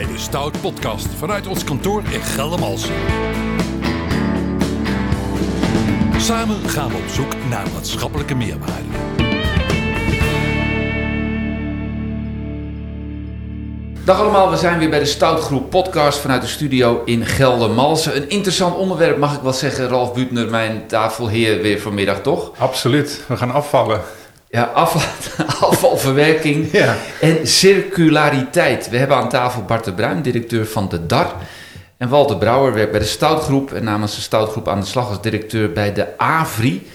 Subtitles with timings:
[0.00, 2.94] bij de Stout Podcast vanuit ons kantoor in Geldermalsen.
[6.16, 8.88] Samen gaan we op zoek naar maatschappelijke meerwaarde.
[14.04, 18.16] Dag allemaal, we zijn weer bij de Stoutgroep podcast vanuit de studio in Geldermalsen.
[18.16, 22.52] Een interessant onderwerp mag ik wel zeggen, Ralf Buutner, mijn tafelheer weer vanmiddag, toch?
[22.58, 24.00] Absoluut, we gaan afvallen.
[24.50, 25.02] Ja, afval,
[25.70, 26.96] afvalverwerking Ja.
[27.20, 28.88] en circulariteit.
[28.90, 31.32] We hebben aan tafel Bart de Bruin, directeur van de DAR.
[31.96, 35.20] En Walter Brouwer werkt bij de Stoutgroep en namens de Stoutgroep aan de slag als
[35.22, 36.88] directeur bij de AVRI.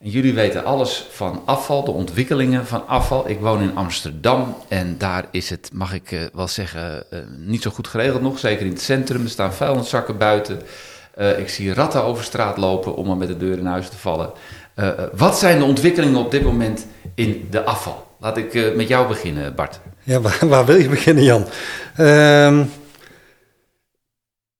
[0.00, 3.28] En jullie weten alles van afval, de ontwikkelingen van afval.
[3.28, 7.62] Ik woon in Amsterdam en daar is het, mag ik eh, wel zeggen, eh, niet
[7.62, 8.38] zo goed geregeld nog.
[8.38, 10.60] Zeker in het centrum, er staan vuilniszakken buiten.
[11.18, 13.96] Eh, ik zie ratten over straat lopen om maar met de deur in huis te
[13.96, 14.30] vallen.
[14.74, 18.06] Eh, eh, wat zijn de ontwikkelingen op dit moment in de afval?
[18.20, 19.80] Laat ik met jou beginnen, Bart.
[20.02, 21.46] Ja, waar, waar wil je beginnen, Jan?
[21.96, 22.66] Ehm, Nou,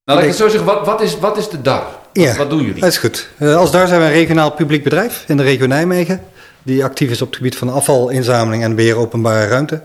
[0.03, 1.81] laat ik het zo zeggen, wat, wat, is, wat is de DAR?
[1.83, 2.35] Wat, Ja.
[2.35, 2.81] wat doen jullie?
[2.81, 3.29] dat is goed.
[3.39, 6.21] Als daar zijn we een regionaal publiek bedrijf in de regio Nijmegen.
[6.63, 9.81] Die actief is op het gebied van afvalinzameling en beheer openbare ruimte.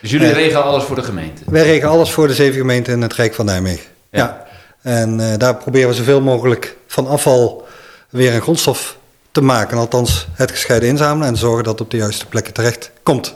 [0.00, 1.42] Dus jullie regelen alles voor de gemeente?
[1.46, 3.86] Wij regelen alles voor de zeven gemeenten in het Rijk van Nijmegen.
[4.10, 4.18] Ja.
[4.18, 4.46] Ja.
[4.84, 7.66] En eh, daar proberen we zoveel mogelijk van afval
[8.10, 8.96] weer een grondstof
[9.32, 9.78] te maken.
[9.78, 13.34] Althans, het gescheiden inzamelen en zorgen dat het op de juiste plekken terecht komt.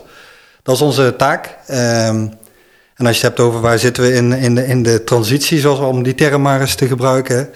[0.63, 1.57] Dat is onze taak.
[1.67, 2.27] Ehm,
[2.95, 5.61] en als je het hebt over waar zitten we in, in, de, in de transitie,
[5.61, 7.51] zoals we om die term maar eens te gebruiken.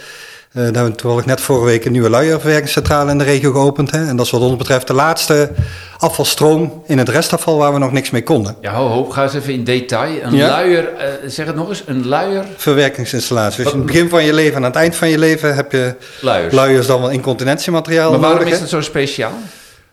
[0.53, 3.91] Eh, daar hebben we toevallig net vorige week een nieuwe luierverwerkingscentrale in de regio geopend.
[3.91, 4.07] Hè.
[4.07, 5.51] En dat is wat ons betreft de laatste
[5.99, 8.57] afvalstroom in het restafval waar we nog niks mee konden.
[8.61, 10.23] Ja, ho, ho, ga eens even in detail.
[10.23, 10.49] Een Ja.
[10.49, 13.65] luier, eh, zeg het nog eens, een luier, verwerkingsinstallatie.
[13.65, 15.73] Dus in het begin van je leven en aan het eind van je leven heb
[15.73, 16.55] je luiers.
[16.55, 18.55] luiers dan wel incontinentiemateriaal maar waarom nodig.
[18.55, 19.33] is het zo speciaal?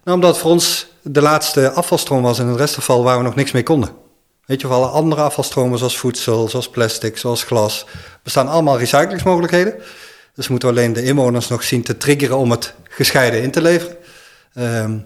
[0.03, 3.51] Nou, omdat voor ons de laatste afvalstroom was in het restafval waar we nog niks
[3.51, 3.89] mee konden.
[4.45, 7.85] Weet je, voor alle andere afvalstromen zoals voedsel, zoals plastic, zoals glas,
[8.23, 9.73] bestaan allemaal recyclingsmogelijkheden.
[10.33, 13.61] Dus moeten we alleen de inwoners nog zien te triggeren om het gescheiden in te
[13.61, 13.95] leveren.
[14.53, 14.97] Ehm,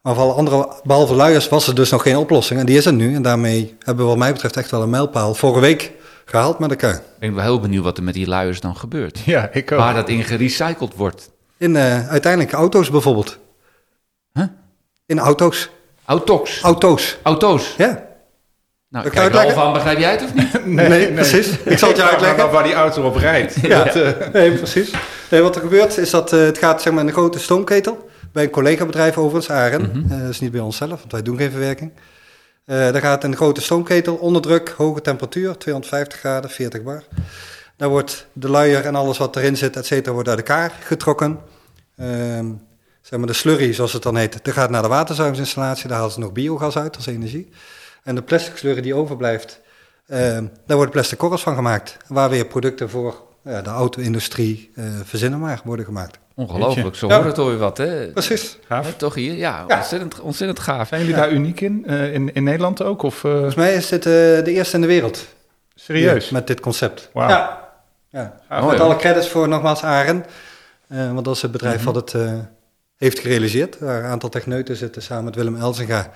[0.00, 2.60] maar voor alle andere, behalve luiers, was er dus nog geen oplossing.
[2.60, 3.14] En die is er nu.
[3.14, 5.92] En daarmee hebben we wat mij betreft echt wel een mijlpaal vorige week
[6.24, 6.94] gehaald met elkaar.
[6.94, 9.18] Ik ben wel heel benieuwd wat er met die luiers dan gebeurt.
[9.18, 9.78] Ja, ik ook.
[9.78, 11.30] Waar dat in gerecycled wordt.
[11.56, 13.38] In eh, uiteindelijk auto's bijvoorbeeld.
[14.32, 14.46] Huh?
[15.06, 15.70] In auto's.
[16.04, 16.62] Autox.
[16.62, 17.18] Auto's.
[17.22, 17.74] Auto's.
[17.76, 18.06] Ja.
[18.94, 20.66] Nou, ik kijk aan, begrijp jij het of niet?
[20.88, 21.58] Nee, precies.
[21.58, 22.50] Ik zal het je uitleggen.
[22.50, 23.54] waar die auto op rijdt.
[23.60, 24.90] Ja, Dat, eh, nee, precies.
[25.30, 28.08] Nee, wat er gebeurt is dat eh, het gaat zeg maar, in een grote stoomketel.
[28.32, 29.80] Bij een collega-bedrijf overigens, Aren.
[29.80, 30.12] Mhm.
[30.12, 31.92] Eh, dat is niet bij onszelf, want wij doen geen verwerking.
[32.64, 37.02] Eh daar gaat een grote stoomketel onder druk, hoge temperatuur, 250 graden, 40 bar.
[37.76, 41.38] Daar wordt de luier en alles wat erin zit, et cetera, wordt uit elkaar getrokken.
[41.96, 42.46] Ehm,
[43.02, 45.88] zeg maar de slurry, zoals het dan heet, dat gaat naar de waterzuiveringsinstallatie.
[45.88, 47.50] Daar halen ze nog biogas uit als energie.
[48.04, 49.60] En de plastic slurry die overblijft,
[50.06, 51.96] ehm, daar worden plastic korrels van gemaakt.
[52.08, 56.18] Waar weer producten voor ja, de auto-industrie, eh verzinnen maar, worden gemaakt.
[56.34, 57.14] Ongelooflijk, zo Ja.
[57.14, 58.06] hoort het alweer wat, hè?
[58.06, 58.58] Precies.
[58.68, 58.96] gaaf.
[58.96, 59.34] Toch hier?
[59.34, 59.76] Ja, Ja.
[59.76, 60.88] Ontzettend, ontzettend gaaf.
[60.88, 61.84] Zijn jullie daar uniek in?
[61.86, 62.32] Eh, in?
[62.34, 63.02] In Nederland ook?
[63.02, 65.26] Of, eh, Volgens mij is dit eh, de eerste in de wereld.
[65.74, 66.30] serieus?
[66.30, 67.10] Met dit concept.
[67.12, 67.28] Wauw.
[67.28, 67.68] Ja.
[68.08, 68.40] ja.
[68.48, 68.80] Ah, Met hoor.
[68.86, 70.24] alle credits voor nogmaals Aren.
[70.88, 71.84] Eh, want dat is het bedrijf Mhm.
[71.84, 72.32] wat het eh,
[72.96, 73.78] heeft gerealiseerd.
[73.78, 76.10] Waar een aantal techneuten zitten samen met Willem Elzinga.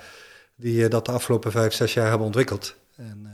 [0.60, 2.76] Die eh, dat de afgelopen vijf, zes jaar hebben ontwikkeld.
[2.96, 3.32] En, eh,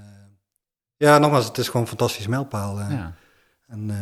[0.97, 2.79] ja, nogmaals, het is gewoon een fantastisch mijlpaal.
[2.81, 2.91] eh.
[2.91, 3.15] Ja.
[3.69, 3.97] En, eh,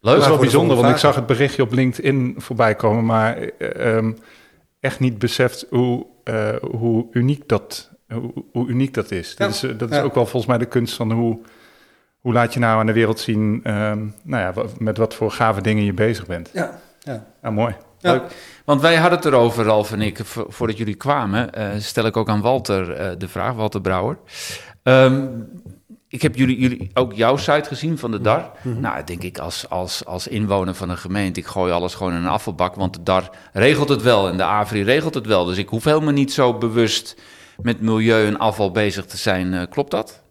[0.00, 3.36] Dat is Ja, wel bijzonder, want ik zag het berichtje op LinkedIn voorbij komen, maar
[3.36, 4.12] eh, ehm,
[4.80, 9.34] echt niet beseft hoe, eh, hoe, uniek, dat, hoe, hoe uniek dat is.
[9.38, 9.46] Ja.
[9.46, 10.02] Dat, is, dat is Ja.
[10.02, 11.40] ook wel volgens mij de kunst van hoe,
[12.20, 15.60] hoe laat je nou aan de wereld zien ehm, nou ja, met wat voor gave
[15.60, 16.50] dingen je bezig bent.
[16.52, 17.26] ja, ja.
[17.42, 17.74] Ja, mooi.
[18.06, 18.12] Ja.
[18.12, 18.22] Leuk.
[18.64, 21.52] Want wij hadden het erover, Ralf en ik, vo- voordat jullie kwamen.
[21.54, 24.18] eh, stel ik ook aan Walter eh, de vraag, Walter Brouwer.
[24.82, 25.26] Ehm,
[26.08, 28.50] ik heb jullie, jullie ook jouw site gezien van de DAR.
[28.62, 32.18] Nou, denk ik als, als, als inwoner van een gemeente, ik gooi alles gewoon in
[32.18, 32.74] een afvalbak.
[32.74, 35.44] Want de DAR regelt het wel en de AVRI regelt het wel.
[35.44, 37.16] Dus ik hoef helemaal niet zo bewust
[37.62, 39.54] met milieu en afval bezig te zijn.
[39.54, 40.22] Eh, klopt dat?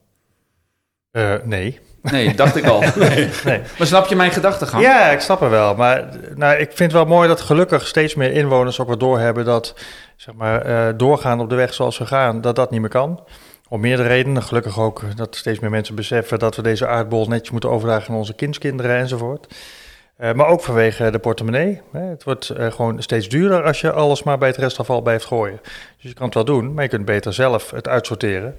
[1.11, 1.79] Eh, nee.
[2.11, 2.79] Nee, dacht ik al.
[2.95, 3.29] nee.
[3.77, 4.83] Maar snap je mijn gedachtegang?
[4.83, 5.75] Ja, ik snap het wel.
[5.75, 9.45] Maar nou, ik vind het wel mooi dat gelukkig steeds meer inwoners ook wel doorhebben
[9.45, 9.73] dat
[10.15, 13.23] zeg maar, eh, doorgaan op de weg zoals we gaan, dat dat niet meer kan.
[13.69, 14.43] Om meerdere redenen.
[14.43, 18.19] Gelukkig ook dat steeds meer mensen beseffen dat we deze aardbol netjes moeten overdragen aan
[18.19, 19.47] onze kindskinderen enzovoort.
[20.17, 21.81] Eh, maar ook vanwege de portemonnee.
[21.91, 22.01] Hè.
[22.01, 25.59] Het wordt eh, gewoon steeds duurder als je alles maar bij het restafval blijft gooien.
[25.63, 28.55] Dus je kan het wel doen, maar je kunt beter zelf het uitsorteren.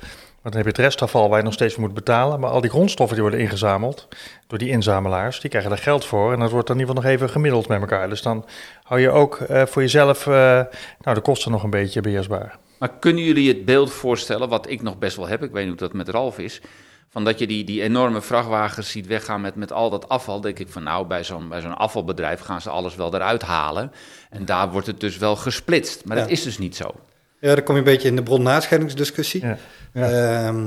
[0.47, 2.41] Dan heb je het restafval waar je nog steeds voor moet betalen.
[2.41, 4.09] Maar al die grondstoffen die worden ingezameld
[4.47, 6.33] door die inzamelaars, die krijgen er geld voor.
[6.33, 8.09] En dat wordt dan in ieder geval nog even gemiddeld met elkaar.
[8.09, 8.45] Dus dan
[8.83, 10.33] hou je ook eh, voor jezelf eh,
[11.01, 12.59] nou, de kosten nog een beetje beheersbaar.
[12.79, 15.81] Maar kunnen jullie het beeld voorstellen, wat ik nog best wel heb, ik weet niet
[15.81, 16.61] hoe dat met Ralf is,
[17.11, 20.41] Van dat je die, die enorme vrachtwagens ziet weggaan met, met al dat afval.
[20.41, 23.93] denk ik van nou, bij zo'n, bij zo'n afvalbedrijf gaan ze alles wel eruit halen.
[24.31, 26.05] En daar wordt het dus wel gesplitst.
[26.05, 26.95] Maar dat is dus niet zo.
[27.41, 29.47] Ja, dan kom je een beetje in de bron-nascheidingsdiscussie.
[29.47, 29.57] Ja.
[29.93, 30.65] Ehm,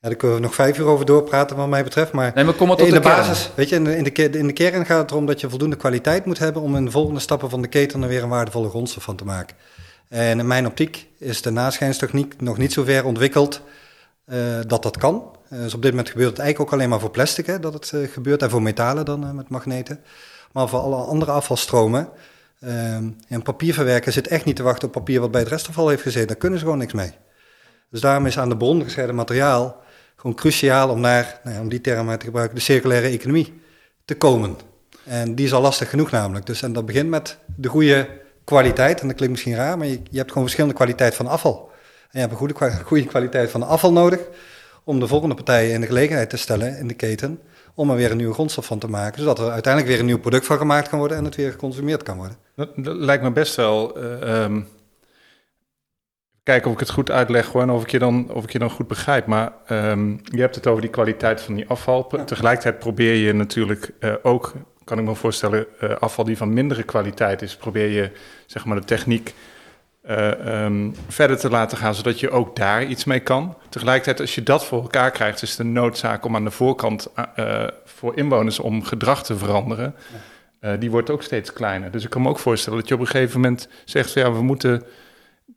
[0.00, 2.12] ja, daar kunnen we nog vijf uur over doorpraten wat mij betreft.
[2.12, 3.16] Maar Nee, maar kom maar tot in de, de kern.
[3.20, 5.40] basis, weet je, in de, in, de, ke- in de kern gaat het erom dat
[5.40, 8.22] je voldoende kwaliteit moet hebben om in de volgende stappen van de keten er weer
[8.22, 9.56] een waardevolle grondstof van te maken.
[10.08, 13.60] En in mijn optiek is de naschijnstechniek nog niet zo ver ontwikkeld
[14.24, 15.36] eh, dat dat kan.
[15.48, 17.72] Eh, dus op dit moment gebeurt het eigenlijk ook alleen maar voor plastic hè, dat
[17.74, 20.00] het eh, gebeurt en voor metalen dan met magneten.
[20.52, 22.08] Maar voor alle andere afvalstromen
[22.60, 26.02] ehm, en papierverwerken zit echt niet te wachten op papier wat bij het restafval heeft
[26.02, 26.28] gezeten.
[26.28, 27.12] Daar kunnen ze gewoon niks mee.
[27.90, 29.84] Dus daarom is aan de bron gescheiden materiaal
[30.16, 33.62] gewoon cruciaal om naar, nou ja, om die term te gebruiken, de circulaire economie
[34.04, 34.56] te komen.
[35.04, 36.46] En die is al lastig genoeg namelijk.
[36.46, 38.08] Dus en dat begint met de goede
[38.44, 39.00] kwaliteit.
[39.00, 41.70] En dat klinkt misschien raar, maar je, je hebt gewoon verschillende kwaliteit van afval.
[42.00, 44.20] En je hebt een goede, goede kwaliteit van afval nodig
[44.84, 47.40] om de volgende partijen in de gelegenheid te stellen in de keten
[47.76, 50.20] om er weer een nieuwe grondstof van te maken, zodat er uiteindelijk weer een nieuw
[50.20, 52.36] product van gemaakt kan worden en het weer geconsumeerd kan worden.
[52.54, 53.96] Dat, dat lijkt me best wel.
[54.20, 54.60] ehm,
[56.42, 58.58] kijken of ik het goed uitleg hoor, en of ik je dan, of ik je
[58.58, 59.26] dan goed begrijp.
[59.26, 62.08] Maar ehm, je hebt het over die kwaliteit van die afval.
[62.10, 62.24] Ja.
[62.24, 64.52] Tegelijkertijd probeer je natuurlijk eh, ook,
[64.84, 68.10] kan ik me voorstellen, eh, afval die van mindere kwaliteit is, probeer je
[68.46, 69.34] zeg maar de techniek
[70.06, 73.56] eh, ehm, verder te laten gaan, zodat je ook daar iets mee kan.
[73.68, 77.08] Tegelijkertijd, als je dat voor elkaar krijgt, is het een noodzaak om aan de voorkant
[77.34, 79.94] eh, voor inwoners om gedrag te veranderen.
[80.60, 81.90] Eh, die wordt ook steeds kleiner.
[81.90, 84.32] Dus ik kan me ook voorstellen dat je op een gegeven moment zegt: van, ja,
[84.32, 84.82] we moeten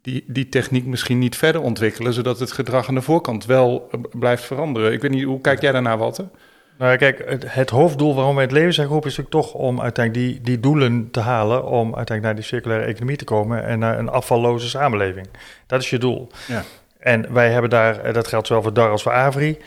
[0.01, 4.43] die, die techniek misschien niet verder ontwikkelen, zodat het gedrag aan de voorkant wel blijft
[4.43, 4.93] veranderen.
[4.93, 6.29] Ik weet niet, hoe kijk jij daarnaar, Walter?
[6.79, 9.61] Nou ja, kijk, het, het hoofddoel waarom wij het leven zijn geroepen is natuurlijk toch
[9.61, 13.63] om uiteindelijk die, die doelen te halen, om uiteindelijk naar die circulaire economie te komen
[13.63, 15.27] en naar een afvalloze samenleving.
[15.67, 16.29] Dat is je doel.
[16.47, 16.63] Ja.
[16.99, 19.57] En wij hebben daar, eh, dat geldt zowel voor DAR als voor AVRI,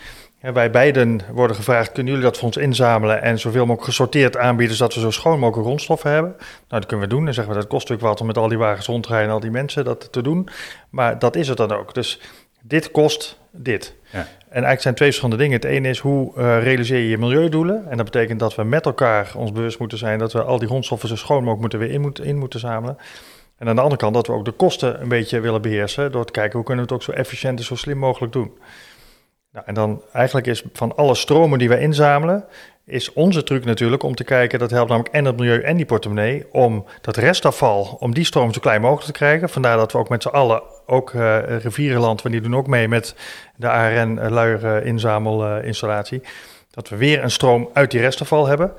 [0.41, 4.37] en wij beiden worden gevraagd, kunnen jullie dat voor ons inzamelen en zoveel mogelijk gesorteerd
[4.37, 6.35] aanbieden, zodat we zo schoon mogelijk grondstoffen hebben?
[6.39, 7.25] Nou, dat kunnen we doen.
[7.25, 9.29] Dan zeggen we, dat kost natuurlijk wat om met al die wagens rond te rijden
[9.29, 10.49] en al die mensen dat te doen.
[10.91, 11.95] Maar dat is het dan ook.
[11.95, 12.21] Dus
[12.63, 13.95] dit kost dit.
[14.13, 14.19] Ja.
[14.19, 15.61] En eigenlijk zijn twee verschillende dingen.
[15.61, 17.91] Het ene is hoe eh, realiseer je je milieudoelen.
[17.91, 20.69] En dat betekent dat we met elkaar ons bewust moeten zijn dat we al die
[20.69, 22.97] grondstoffen zo schoon mogelijk moeten weer in, moet, in moeten zamelen.
[23.59, 26.13] En aan de andere kant dat we ook de kosten een beetje willen beheersen.
[26.13, 28.53] Door te kijken hoe kunnen we het ook zo efficiënt en zo slim mogelijk doen.
[29.53, 32.45] Nou, en dan eigenlijk is van alle stromen die wij inzamelen,
[32.85, 35.87] is onze truc natuurlijk om te kijken, dat helpt namelijk en het milieu en die
[35.87, 39.49] portemonnee, om dat restafval, om die stroom zo klein mogelijk te krijgen.
[39.49, 42.89] Vandaar dat we ook met z'n allen, ook eh Rivierenland, want die doen ook mee
[42.89, 43.15] met
[43.57, 46.23] de ARN uh, luier inzamelinstallatie,
[46.71, 48.73] dat we weer een stroom uit die restafval hebben.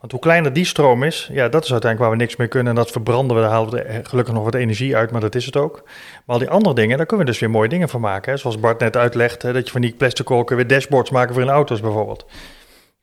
[0.00, 2.68] Want hoe kleiner die stroom is, ja, dat is uiteindelijk waar we niks mee kunnen.
[2.68, 5.34] En dat verbranden we, daar halen we er gelukkig nog wat energie uit, maar dat
[5.34, 5.82] is het ook.
[5.84, 8.38] Maar al die andere dingen, daar kunnen we dus weer mooie dingen van maken.
[8.38, 11.48] Zoals Bart net uitlegt, dat je van die plastic kolken weer dashboards maken voor in
[11.48, 12.26] auto's bijvoorbeeld.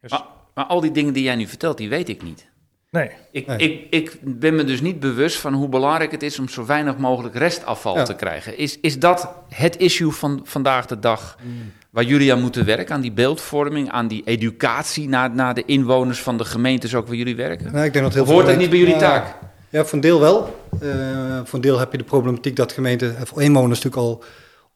[0.02, 0.12] Dus...
[0.54, 2.48] Maar, al die dingen die jij nu vertelt, die weet ik niet.
[2.90, 3.10] Nee.
[3.32, 3.58] Ik, nee.
[3.58, 6.98] ik, ik ben me dus niet bewust van hoe belangrijk het is om zo weinig
[6.98, 8.04] mogelijk restafval ja.
[8.04, 8.58] te krijgen.
[8.58, 11.72] Is, is dat het issue van vandaag de dag mm.
[11.90, 12.96] waar jullie aan moeten werken?
[12.96, 17.16] Aan die beeldvorming, aan die educatie naar, naar de inwoners van de gemeentes ook waar
[17.16, 17.72] jullie werken?
[17.72, 19.36] Nou, ik denk dat heel of hoort dat niet bij jullie ja, taak?
[19.70, 20.66] Ja, voor een deel wel.
[20.84, 24.24] Uh, voor een deel heb je de problematiek dat gemeenten, of inwoners natuurlijk al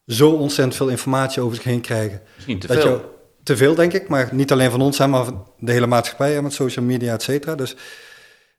[0.06, 2.20] zo ontzettend veel informatie over zich heen krijgen.
[2.34, 2.90] Misschien te dat veel.
[2.90, 3.00] Je,
[3.42, 6.42] te veel, denk ik, maar niet alleen van ons, hè, maar van de hele maatschappij
[6.42, 7.54] met social media, et cetera.
[7.54, 7.76] Dus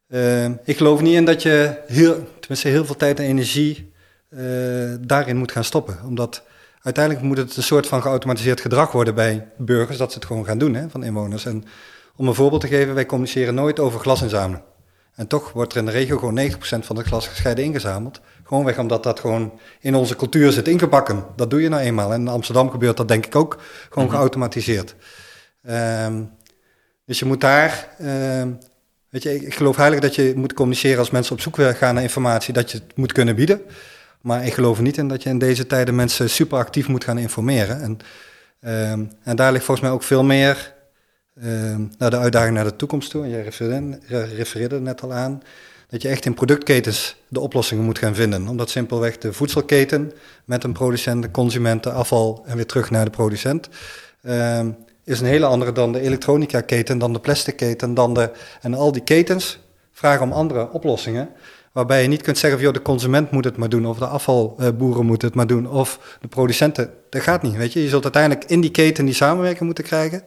[0.08, 3.94] uh, ik geloof niet in dat je heel, tenminste heel veel tijd en energie
[4.30, 4.40] uh,
[5.00, 5.98] daarin moet gaan stoppen.
[6.06, 6.44] Omdat
[6.82, 10.46] uiteindelijk moet het een soort van geautomatiseerd gedrag worden bij burgers, dat ze het gewoon
[10.46, 11.46] gaan doen, hè, van inwoners.
[11.46, 11.63] En
[12.16, 14.63] om een voorbeeld te geven, wij communiceren nooit over glas inzamelen.
[15.15, 18.22] En toch wordt er in de regio gewoon 90% van het glas gescheiden ingezameld.
[18.43, 21.25] Gewoonweg omdat dat gewoon in onze cultuur zit ingebakken.
[21.36, 22.13] Dat doe je nou eenmaal.
[22.13, 24.10] En in Amsterdam gebeurt dat denk ik ook gewoon mm-hmm.
[24.10, 24.96] geautomatiseerd.
[25.70, 26.32] Um,
[27.05, 27.89] dus je moet daar...
[28.01, 28.60] Um,
[29.10, 32.03] weet je, ik geloof heilig dat je moet communiceren als mensen op zoek gaan naar
[32.03, 33.62] informatie, dat je het moet kunnen bieden.
[34.22, 37.17] Maar ik geloof niet in dat je in deze tijden mensen super actief moet gaan
[37.17, 37.82] informeren.
[37.82, 37.98] En,
[38.91, 40.73] um, en daar ligt volgens mij ook veel meer
[41.34, 43.24] uh, naar de uitdaging naar de toekomst toe.
[43.24, 43.42] En jij
[44.36, 45.42] refereerde, net al aan.
[45.90, 48.48] Dat je echt in productketens de oplossingen moet gaan vinden.
[48.48, 50.12] Omdat simpelweg de voedselketen
[50.46, 53.70] met een producent, de consument, de afval en weer terug naar de producent.
[54.22, 54.60] Uh,
[55.04, 57.94] is een hele andere dan de elektronica keten, dan de plastic keten.
[57.94, 59.60] Dan de, en al die ketens
[59.92, 61.30] vragen om andere oplossingen.
[61.72, 63.86] Waarbij je niet kunt zeggen van joh, de consument moet het maar doen.
[63.86, 65.70] Of de afvalboeren moeten het maar doen.
[65.70, 66.90] Of de producenten.
[67.10, 67.84] Dat gaat niet, weet je.
[67.84, 70.24] Je zult uiteindelijk in die keten die samenwerking moeten krijgen.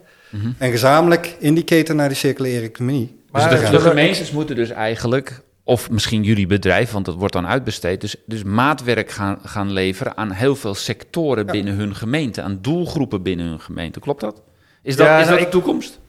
[0.58, 3.20] En gezamenlijk in die keten naar die circulaire economie.
[3.30, 7.32] Maar dus de, de gemeentes moeten dus eigenlijk of misschien jullie bedrijf, want dat wordt
[7.32, 8.00] dan uitbesteed.
[8.00, 13.22] Dus, dus maatwerk gaan, gaan leveren aan heel veel sectoren binnen hun gemeente, aan doelgroepen
[13.22, 14.00] binnen hun gemeente.
[14.00, 14.42] Klopt dat?
[14.82, 16.00] Is dat, Ja, is nou, dat de toekomst?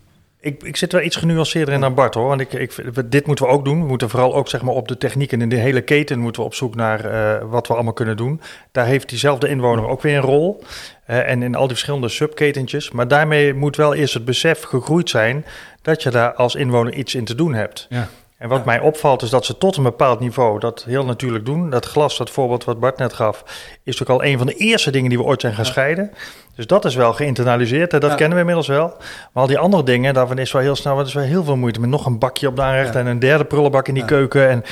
[0.48, 2.28] Ik, ik zit wel iets genuanceerder in dan Bart hoor.
[2.28, 2.74] Want ik, ik,
[3.06, 3.82] dit moeten we ook doen.
[3.82, 6.42] We moeten vooral ook zeg maar, op de techniek en in de hele keten moeten
[6.42, 8.42] we op zoek naar eh, wat we allemaal kunnen doen.
[8.72, 10.64] Daar heeft diezelfde inwoner ook weer een rol.
[11.06, 12.92] Eh, en in al die verschillende subketentjes.
[12.92, 15.46] Maar daarmee moet wel eerst het besef gegroeid zijn
[15.82, 17.88] dat je daar als inwoner iets in te doen hebt.
[17.90, 18.08] Ja.
[18.38, 21.70] En wat mij opvalt is dat ze tot een bepaald niveau dat heel natuurlijk doen.
[21.70, 23.44] Dat glas, dat voorbeeld wat Bart net gaf,
[23.84, 26.12] is ook al een van de eerste dingen die we ooit zijn gaan scheiden.
[26.56, 28.16] Dus dat is wel geïnternaliseerd en dat Ja.
[28.16, 28.88] kennen we inmiddels wel.
[29.34, 31.56] Maar al die andere dingen, daarvan is wel heel snel, dat is wel heel veel
[31.56, 31.80] moeite.
[31.80, 34.50] Met nog een bakje op de aanrecht en een derde prullenbak in die keuken.
[34.50, 34.64] En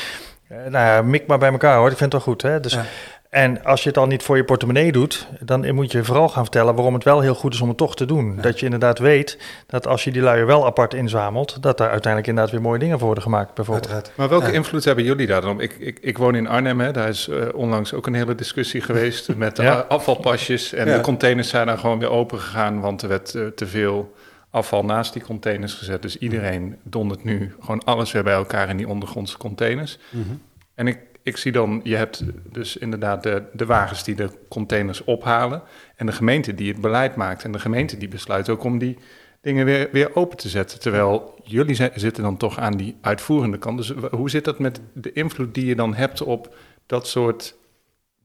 [0.48, 2.41] eh, nou ja, mik maar bij elkaar hoor, ik vind het wel goed.
[2.41, 2.60] Hè?
[2.60, 2.84] Dus, Ja.
[3.35, 6.43] En als je het dan niet voor je portemonnee doet, dan moet je vooral gaan
[6.43, 8.37] vertellen waarom het wel heel goed is om het toch te doen.
[8.41, 9.37] Dat je inderdaad weet
[9.67, 12.95] dat als je die luier wel apart inzamelt, dat daar uiteindelijk inderdaad weer mooie dingen
[12.97, 13.87] voor worden gemaakt bijvoorbeeld.
[13.91, 14.17] Uiteraard.
[14.17, 14.51] Maar welke Ja.
[14.51, 15.61] invloed hebben jullie daar dan op?
[15.61, 16.91] Ik, ik, ik woon in Arnhem, hè.
[16.91, 19.85] daar is eh, onlangs ook een hele discussie geweest met de Ja.
[19.87, 20.73] afvalpasjes.
[20.73, 20.95] En Ja.
[20.95, 24.13] de containers zijn dan gewoon weer open gegaan, want er werd eh, te veel
[24.49, 26.01] afval naast die containers gezet.
[26.01, 29.97] Dus iedereen dondert nu gewoon alles weer bij elkaar in die ondergrondse containers.
[30.09, 30.23] Mhm.
[30.75, 35.03] En ik, ik zie dan, je hebt dus inderdaad de, de wagens die de containers
[35.03, 35.62] ophalen.
[35.96, 37.44] En de gemeente die het beleid maakt.
[37.44, 38.98] En de gemeente die besluit ook om die
[39.41, 40.79] dingen weer, weer open te zetten.
[40.79, 43.77] Terwijl jullie zi- zitten dan toch aan die uitvoerende kant.
[43.77, 46.55] Dus hoe zit dat met de invloed die je dan hebt op
[46.86, 47.55] dat soort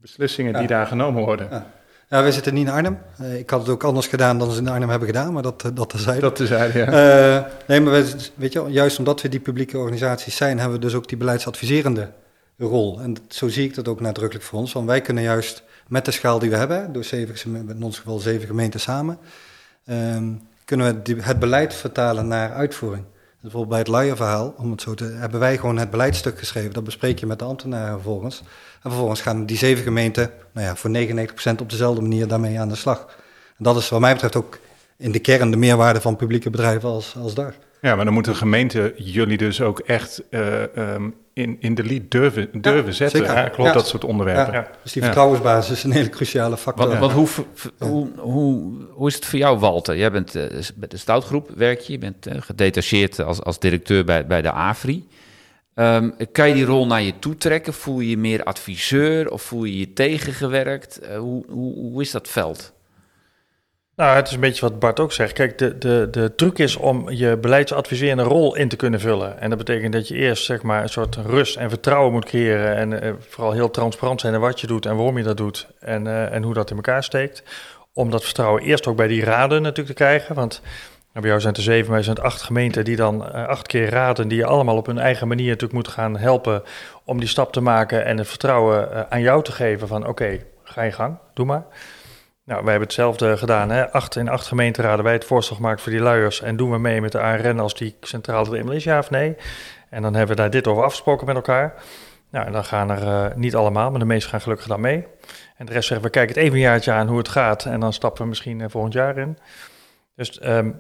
[0.00, 0.68] beslissingen die Ja.
[0.68, 1.48] daar genomen worden?
[1.50, 1.66] Ja.
[2.08, 2.98] Ja, wij zitten niet in Arnhem.
[3.18, 5.64] Eh, ik had het ook anders gedaan dan ze in Arnhem hebben gedaan, maar dat,
[5.64, 6.20] eh, dat terzijde.
[6.20, 6.86] Dat ja.
[6.86, 10.84] Eh, nee, maar we, weet je, juist omdat we die publieke organisaties zijn, hebben we
[10.84, 12.10] dus ook die beleidsadviserende
[12.64, 13.00] rol.
[13.00, 14.72] En zo zie ik dat ook nadrukkelijk voor ons.
[14.72, 18.18] Want wij kunnen juist met de schaal die we hebben, door zeven, in ons geval
[18.18, 19.18] zeven gemeenten samen,
[19.84, 20.32] ehm,
[20.64, 23.04] kunnen we het beleid vertalen naar uitvoering.
[23.40, 26.72] Bijvoorbeeld bij het luierverhaal, om het zo te, hebben wij gewoon het beleidstuk geschreven.
[26.72, 28.38] Dat bespreek je met de ambtenaren vervolgens.
[28.82, 32.68] En vervolgens gaan die zeven gemeenten, nou ja, voor 99% op dezelfde manier daarmee aan
[32.68, 33.18] de slag.
[33.58, 34.58] En dat is wat mij betreft ook
[34.96, 37.54] in de kern de meerwaarde van publieke bedrijven als, als daar.
[37.80, 41.10] Ja, maar dan moet de gemeente jullie dus ook echt eh, ehm,
[41.40, 43.18] in, in de lead durven, durven zetten.
[43.18, 43.34] zeker.
[43.34, 43.68] Ja, klopt.
[43.68, 43.72] Ja.
[43.72, 44.54] Dat soort onderwerpen.
[44.54, 44.68] Ja.
[44.82, 46.86] Dus die vertrouwensbasis is een hele cruciale factor.
[46.88, 49.96] Want, want hoe, v- v- hoe, hoe, hoe is het voor jou, Walter?
[49.96, 50.32] Jij bent
[50.74, 51.92] bij de stoutgroep, werk je.
[51.92, 55.08] Je bent eh, gedetacheerd als, als directeur bij, bij de AVRI.
[55.74, 57.72] Ehm, kan je die rol naar je toe trekken?
[57.74, 60.98] Voel je je meer adviseur of voel je je tegengewerkt?
[60.98, 62.72] Eh, hoe, hoe, hoe is dat veld?
[63.96, 65.32] Nou, het is een beetje wat Bart ook zegt.
[65.32, 69.40] Kijk, de, de, de truc is om je beleidsadviserende rol in te kunnen vullen.
[69.40, 72.76] En dat betekent dat je eerst zeg maar, een soort rust en vertrouwen moet creëren.
[72.76, 75.66] En eh, vooral heel transparant zijn in wat je doet en waarom je dat doet.
[75.80, 77.42] En, eh, en hoe dat in elkaar steekt.
[77.92, 80.34] Om dat vertrouwen eerst ook bij die raden natuurlijk te krijgen.
[80.34, 80.60] Want
[81.12, 83.66] nou, bij jou zijn er zeven, mij zijn het acht gemeenten die dan eh, acht
[83.66, 84.28] keer raden.
[84.28, 86.62] Die je allemaal op hun eigen manier natuurlijk moeten gaan helpen
[87.04, 88.04] om die stap te maken.
[88.04, 91.64] En het vertrouwen aan jou te geven van oké, ga je gang, doe maar.
[92.50, 93.70] Nou, wij hebben hetzelfde gedaan.
[93.70, 93.90] Hè?
[93.92, 96.42] Acht, in acht gemeenteraden wij het voorstel gemaakt voor die luiers.
[96.42, 99.10] En doen we mee met de ARN als die centraal er eenmaal is, ja of
[99.10, 99.36] nee?
[99.90, 101.74] En dan hebben we daar dit over afgesproken met elkaar.
[102.30, 105.06] Nou, en dan gaan er eh, niet allemaal, maar de meesten gaan gelukkig dan mee.
[105.56, 107.64] En de rest zeggen we kijken het even een jaartje aan hoe het gaat.
[107.64, 109.38] En dan stappen we misschien eh, volgend jaar in.
[110.14, 110.70] Dus ehm,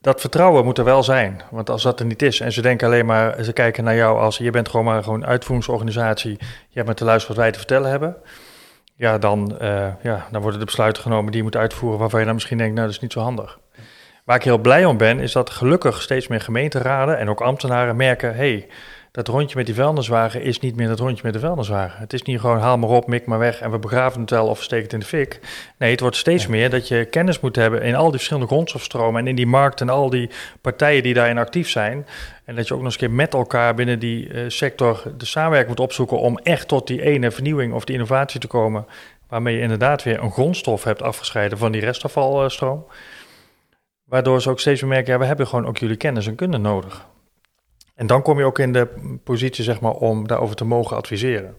[0.00, 1.40] dat vertrouwen moet er wel zijn.
[1.50, 4.18] Want als dat er niet is en ze denken alleen maar, ze kijken naar jou
[4.18, 6.36] als je bent gewoon maar gewoon een uitvoeringsorganisatie.
[6.40, 8.16] Je hebt maar te luisteren wat wij te vertellen hebben.
[8.98, 12.24] Ja, dan, eh, ja, dan worden de besluiten genomen die je moet uitvoeren waarvan je
[12.26, 13.58] dan misschien denkt, nou dat is niet zo handig.
[14.24, 17.96] Waar ik heel blij om ben, is dat gelukkig steeds meer gemeenteraden en ook ambtenaren
[17.96, 18.68] merken, hey,
[19.10, 22.00] dat rondje met die vuilniswagen is niet meer dat rondje met de vuilniswagen.
[22.00, 24.46] Het is niet gewoon haal maar op, mik maar weg en we begraven het wel
[24.46, 25.40] of steken het in de fik.
[25.78, 29.20] Nee, het wordt steeds meer dat je kennis moet hebben in al die verschillende grondstofstromen
[29.20, 32.06] en in die markt en al die partijen die daarin actief zijn.
[32.44, 35.26] En dat je ook nog eens een keer met elkaar binnen die eh, sector de
[35.26, 38.86] samenwerking moet opzoeken om echt tot die ene vernieuwing of die innovatie te komen.
[39.28, 42.86] Waarmee je inderdaad weer een grondstof hebt afgescheiden van die restafvalstroom.
[44.04, 46.58] Waardoor ze ook steeds meer merken, ja, we hebben gewoon ook jullie kennis en kunde
[46.58, 47.06] nodig.
[47.98, 48.88] En dan kom je ook in de
[49.24, 51.56] positie, zeg maar, om daarover te mogen adviseren.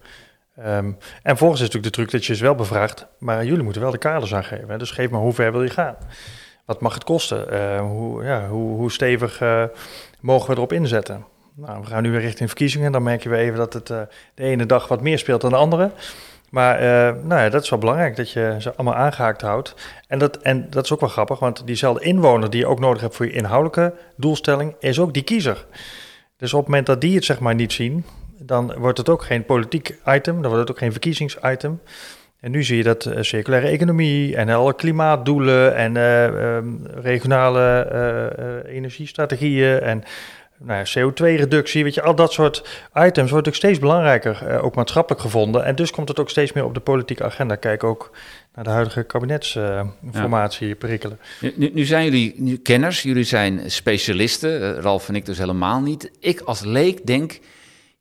[0.55, 0.91] Ehm,
[1.23, 3.91] en volgens is natuurlijk de truc dat je ze wel bevraagt, maar jullie moeten wel
[3.91, 4.79] de kaders aangeven.
[4.79, 5.95] Dus geef maar hoe ver wil je gaan?
[6.65, 7.51] Wat mag het kosten?
[7.51, 9.63] Eh, hoe, ja, hoe, hoe stevig eh,
[10.19, 11.25] mogen we erop inzetten?
[11.55, 12.91] Nou, we gaan nu weer richting verkiezingen.
[12.91, 14.01] Dan merk je weer even dat het eh,
[14.33, 15.91] de ene dag wat meer speelt dan de andere.
[16.49, 19.75] Maar eh, nou ja, dat is wel belangrijk, dat je ze allemaal aangehaakt houdt.
[20.07, 23.01] En dat, en dat is ook wel grappig, want diezelfde inwoner die je ook nodig
[23.01, 25.65] hebt voor je inhoudelijke doelstelling, is ook die kiezer.
[26.39, 28.05] Dus op het moment dat die het zeg maar niet zien,
[28.37, 31.79] dan wordt het ook geen politiek item, dan wordt het ook geen verkiezingsitem.
[32.39, 37.81] En nu zie je dat eh, circulaire economie en alle klimaatdoelen en eh, ehm, regionale
[37.81, 40.03] eh, energiestrategieën en
[40.59, 42.57] nou ja, CO2-reductie, weet je, al dat soort
[42.93, 45.65] items wordt natuurlijk steeds belangrijker, eh, ook maatschappelijk gevonden.
[45.65, 47.55] En dus komt het ook steeds meer op de politieke agenda.
[47.55, 48.11] Kijk ook
[48.55, 51.19] naar de huidige kabinetsinformatie perikelen.
[51.41, 54.75] Nu, nu, nu zijn jullie kenners, jullie zijn specialisten.
[54.75, 56.11] eh, Ralf en ik dus helemaal niet.
[56.19, 57.39] Ik als leek denk,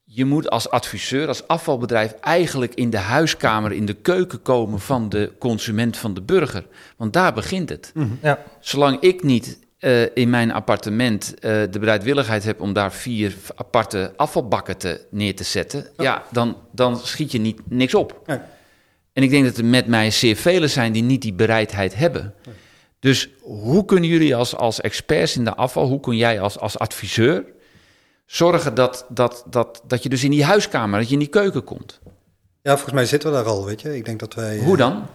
[0.05, 5.09] je moet als adviseur, als afvalbedrijf eigenlijk in de huiskamer, in de keuken komen van
[5.09, 6.67] de consument, van de burger.
[6.97, 7.93] Want daar begint het.
[8.23, 8.43] Ja.
[8.61, 14.13] Zolang ik niet eh, in mijn appartement eh, de bereidwilligheid heb om daar vier aparte
[14.17, 18.23] afvalbakken te, neer te zetten, ja, dan, dan schiet je niet, niks op.
[18.27, 18.39] Nee.
[19.13, 22.35] En ik denk dat er met mij zeer velen zijn die niet die bereidheid hebben.
[22.99, 26.79] Dus hoe kunnen jullie als, als experts in de afval, hoe kun jij als, als
[26.79, 27.45] adviseur
[28.27, 31.65] zorgen dat, dat, dat, dat je dus in die huiskamer, dat je in die keuken
[31.65, 32.01] komt?
[32.63, 33.97] Ja, volgens mij zitten we daar al, weet je.
[33.97, 34.59] Ik denk dat wij...
[34.59, 35.07] Hoe eh, dan?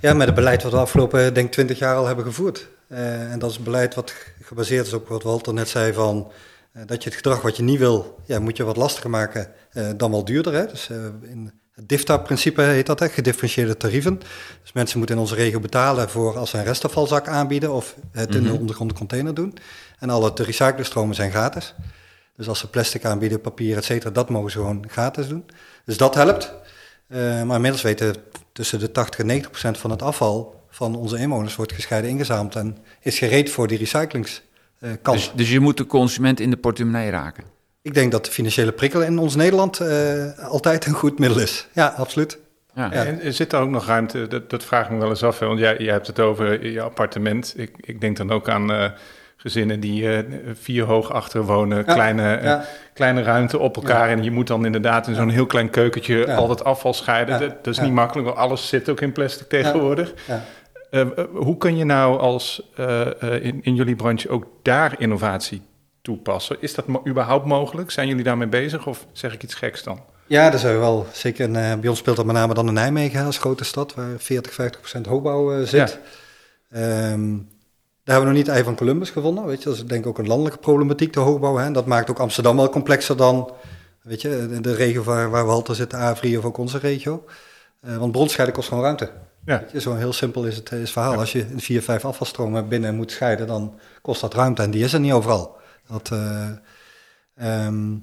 [0.00, 2.68] Ja, met het beleid wat we de afgelopen, denk 20 jaar al hebben gevoerd.
[2.88, 4.12] Eh, en dat is een beleid wat
[4.42, 6.32] gebaseerd is op wat Walter net zei van...
[6.72, 9.50] eh, dat je het gedrag wat je niet wil, ja, moet je wat lastiger maken,
[9.72, 10.52] eh, dan wel duurder.
[10.52, 10.66] Hè?
[10.66, 10.88] Dus
[11.22, 13.08] in het DIFTA-principe heet dat, hè?
[13.08, 14.18] gedifferentieerde tarieven.
[14.62, 17.72] Dus mensen moeten in onze regio betalen voor als ze een restafvalzak aanbieden...
[17.72, 18.52] of het in Mhm.
[18.52, 19.54] een ondergrond container doen.
[19.98, 21.74] En alle te recyclen stromen zijn gratis.
[22.36, 25.44] Dus als ze plastic aanbieden, papier, et cetera, dat mogen ze gewoon gratis doen.
[25.84, 26.54] Dus dat helpt.
[27.08, 28.18] Maar inmiddels weten we
[28.52, 32.56] tussen de 80 en 90 procent van het afval van onze inwoners wordt gescheiden ingezameld
[32.56, 34.42] en is gereed voor die recyclingskant.
[35.02, 37.44] Dus, dus je moet de consument in de portemonnee raken.
[37.82, 41.68] Ik denk dat de financiële prikkel in ons Nederland eh, altijd een goed middel is.
[41.72, 42.38] Ja, absoluut.
[42.74, 42.90] Ja.
[42.92, 43.04] Ja.
[43.04, 45.46] En zit er ook nog ruimte, dat, dat vraag ik me wel eens af, hè,
[45.46, 47.54] want jij, jij hebt het over je appartement.
[47.56, 48.90] Ik, ik denk dan ook aan eh,
[49.36, 50.22] gezinnen die eh,
[50.54, 52.58] vier hoog achter wonen, Ja, kleine, eh,
[52.94, 54.08] kleine ruimte op elkaar.
[54.08, 56.34] En je moet dan inderdaad in zo'n heel klein keukentje Ja.
[56.34, 57.34] al dat afval scheiden.
[57.34, 57.40] Ja.
[57.40, 57.84] Dat, dat is Ja.
[57.84, 60.14] niet makkelijk, want alles zit ook in plastic tegenwoordig.
[60.90, 63.06] Eh, eh, hoe kun je nou als eh,
[63.40, 65.62] in, in jullie branche ook daar innovatie
[66.02, 66.56] toepassen?
[66.60, 67.90] Is dat mo- überhaupt mogelijk?
[67.90, 70.00] Zijn jullie daarmee bezig of zeg ik iets geks dan?
[70.26, 71.06] ja, dat zijn we wel.
[71.12, 74.52] Zeker bij ons speelt dat met name dan in Nijmegen als grote stad, waar 40,
[74.52, 75.98] 50 procent hoogbouw zit.
[76.70, 77.36] Ehm,
[78.04, 79.44] daar hebben we nog niet ei van Columbus gevonden.
[79.44, 81.56] Weet je, dat is denk ik ook een landelijke problematiek, de hoogbouw.
[81.56, 81.70] Hè.
[81.70, 83.52] Dat maakt ook Amsterdam wel complexer dan
[84.02, 87.24] weet je, de, regio waar, waar we altijd zitten, Avri of ook onze regio.
[87.80, 89.10] Want bronscheiden kost gewoon ruimte.
[89.46, 89.60] Ja.
[89.60, 91.18] Weet je, zo heel simpel is het, is het verhaal.
[91.18, 94.62] Als je vier, vijf afvalstromen binnen moet scheiden, dan kost dat ruimte.
[94.62, 95.56] En die is er niet overal.
[95.88, 96.50] Dat, eh,
[97.36, 97.94] ehm,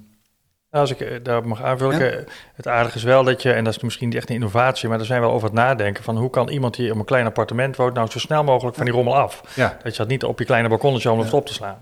[0.74, 2.10] Nou, als ik eh, daar mag aanvullen, Ja.
[2.10, 2.18] eh,
[2.54, 4.98] het aardige is wel dat je, en dat is misschien niet echt een innovatie, maar
[4.98, 7.76] er zijn wel over het nadenken van hoe kan iemand die op een klein appartement
[7.76, 9.40] woont nou zo snel mogelijk van die rommel af.
[9.54, 11.24] Ja, Dat je dat niet op je kleine balkonnetje om Ja.
[11.24, 11.78] het op te slaan.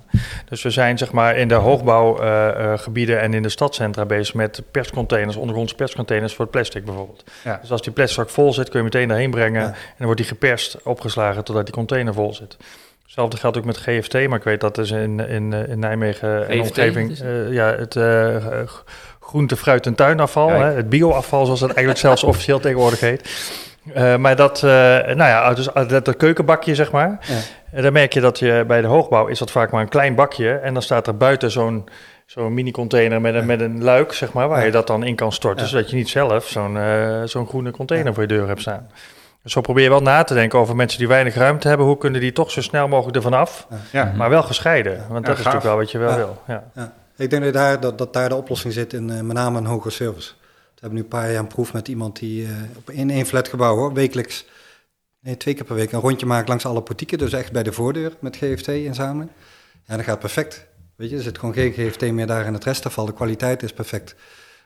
[0.48, 5.36] Dus we zijn zeg maar in de hoogbouwgebieden en in de stadcentra bezig met perscontainers,
[5.36, 7.24] ondergrondse perscontainers voor het plastic bijvoorbeeld.
[7.60, 10.20] Dus als die plastic zak vol zit, kun je meteen daarheen brengen en dan wordt
[10.20, 12.56] die geperst, opgeslagen totdat die container vol zit.
[13.12, 16.48] Hetzelfde geldt ook met GFT, maar ik weet dat is in, in, eh, in Nijmegen
[16.48, 17.94] en GFT, omgeving eh, ja, het
[18.70, 18.84] g-
[19.20, 23.30] groente, fruit en tuinafval, hè, het bioafval zoals het eigenlijk zelfs officieel tegenwoordig heet.
[24.18, 27.34] Maar dat, nou ja, dus dat, dat keukenbakje zeg maar, ja.
[27.72, 30.14] en dan merk je dat je bij de hoogbouw is dat vaak maar een klein
[30.14, 30.52] bakje.
[30.52, 31.88] En dan staat er buiten zo'n
[32.26, 34.64] zo'n mini-container met een, met een luik, zeg maar, waar Ja.
[34.64, 35.62] je dat dan in kan storten.
[35.64, 35.68] Ja.
[35.70, 36.78] Zodat je niet zelf zo'n
[37.24, 38.88] zo'n groene container voor je deur hebt staan.
[39.42, 41.86] Dus zo probeer je wel na te denken over mensen die weinig ruimte hebben.
[41.86, 44.12] Hoe kunnen die toch zo snel mogelijk ervan af, ja.
[44.16, 45.06] maar wel gescheiden?
[45.08, 46.16] Want dat is natuurlijk wel wat je wel Ja.
[46.16, 46.42] wil.
[46.46, 46.70] Ja.
[46.74, 46.94] Ja.
[47.16, 49.66] Ik denk dat daar, dat, dat daar de oplossing zit in eh, met name een
[49.66, 50.32] hogere service.
[50.74, 52.46] We hebben nu een paar jaar een proef met iemand die
[52.86, 54.44] eh, in één flatgebouw hoor, wekelijks,
[55.20, 57.18] nee twee keer per week, een rondje maakt langs alle portieken.
[57.18, 59.30] Dus echt bij de voordeur met GFT-inzameling.
[59.86, 60.66] Ja, dat gaat perfect.
[60.96, 63.06] Weet je, er zit gewoon geen GFT meer daar in het restafval.
[63.06, 64.14] De kwaliteit is perfect.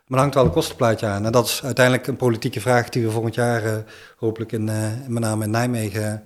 [0.07, 1.25] Maar er hangt wel een kostenplaatje aan.
[1.25, 3.77] En dat is uiteindelijk een politieke vraag die we volgend jaar eh,
[4.17, 6.23] hopelijk in, eh, met name in Nijmegen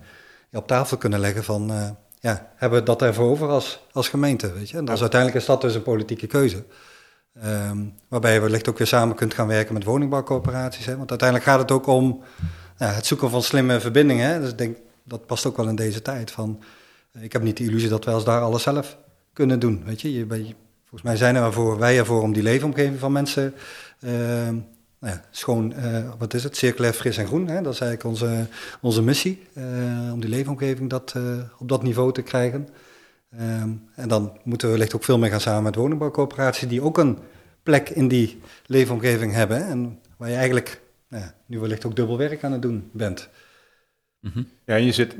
[0.50, 1.44] eh, op tafel kunnen leggen.
[1.44, 4.52] Van, ja, hebben we dat ervoor over als, als gemeente?
[4.52, 4.76] Weet je?
[4.76, 6.64] En dat is uiteindelijk is dat dus een politieke keuze.
[7.42, 10.86] Ehm, waarbij je wellicht ook weer samen kunt gaan werken met woningbouwcoöperaties.
[10.86, 10.96] Hè?
[10.96, 12.22] Want uiteindelijk gaat het ook om
[12.76, 14.28] het zoeken van slimme verbindingen.
[14.28, 14.40] Hè?
[14.40, 16.30] Dus ik denk, dat past ook wel in deze tijd.
[16.30, 16.62] Van,
[17.18, 18.98] ik heb niet de illusie dat wij als daar alles zelf
[19.32, 19.82] kunnen doen.
[19.84, 20.12] Weet je?
[20.12, 20.54] Je, bij-
[20.90, 23.54] volgens mij zijn er ervoor, wij ervoor om die leefomgeving van mensen...
[24.00, 24.54] ehm,
[24.98, 27.46] nou ja, schoon, eh, wat is het, circulair, fris en groen.
[27.48, 27.62] Hè?
[27.62, 28.46] Dat is eigenlijk onze,
[28.80, 29.64] onze missie, eh,
[30.12, 31.22] om die leefomgeving dat, eh,
[31.58, 32.68] op dat niveau te krijgen.
[33.94, 36.68] En dan moeten we wellicht ook veel meer gaan samen met woningbouwcoöperaties...
[36.68, 37.18] die ook een
[37.62, 39.66] plek in die leefomgeving hebben.
[39.66, 43.28] En waar je eigenlijk nou nu wellicht ook dubbel werk aan het doen bent.
[44.20, 44.42] Mhm.
[44.64, 45.16] Ja, je zit,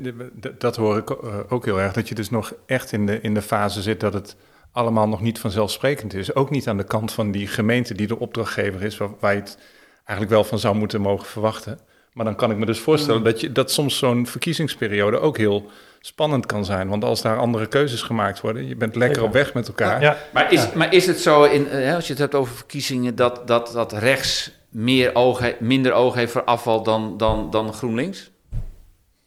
[0.57, 3.33] dat hoor ik eh, ook heel erg, dat je dus nog echt in de, in
[3.33, 4.35] de fase zit dat het
[4.71, 6.35] allemaal nog niet vanzelfsprekend is.
[6.35, 9.39] Ook niet aan de kant van die gemeente die de opdrachtgever is, waar, waar je
[9.39, 9.57] het
[9.95, 11.79] eigenlijk wel van zou moeten mogen verwachten.
[12.13, 15.65] Maar dan kan ik me dus voorstellen dat, je, dat soms zo'n verkiezingsperiode ook heel
[15.99, 16.89] spannend kan zijn.
[16.89, 20.01] Want als daar andere keuzes gemaakt worden, je bent lekker op weg met elkaar.
[20.01, 23.15] Ja, Maar is, maar is het zo, in, eh, als je het hebt over verkiezingen,
[23.15, 28.31] dat, dat, dat rechts meer oog minder oog heeft voor afval dan, dan, dan GroenLinks?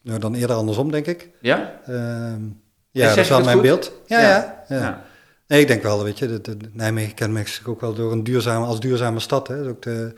[0.02, 1.30] Nou, dan eerder andersom, denk ik.
[1.40, 1.80] Ja?
[1.86, 2.42] Ehm,
[2.90, 3.62] ja, dat is wel mijn goed?
[3.62, 3.92] beeld.
[4.06, 4.64] Ja, Ja.
[4.68, 5.04] ja.
[5.46, 8.66] Nee, ik denk wel, weet je, de Nijmegen kenmerkt zich ook wel door een duurzame,
[8.66, 9.48] als duurzame stad.
[9.48, 9.56] Hè.
[9.56, 10.12] Dat is ook de,